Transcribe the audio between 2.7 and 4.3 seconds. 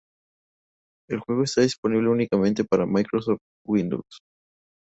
Microsoft Windows.